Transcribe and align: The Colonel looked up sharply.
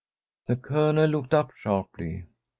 The 0.47 0.55
Colonel 0.55 1.05
looked 1.05 1.31
up 1.31 1.51
sharply. 1.55 2.25